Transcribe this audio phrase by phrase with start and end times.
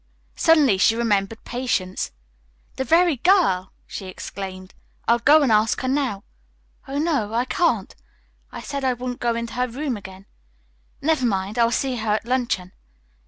[0.35, 2.09] Suddenly she remembered Patience.
[2.77, 4.73] "The very girl!" she exclaimed.
[5.07, 6.23] "I'll go and ask her now.
[6.87, 7.95] Oh, no, I can't.
[8.51, 10.25] I said I wouldn't go into her room again.
[11.03, 12.71] Never mind, I will see her at luncheon."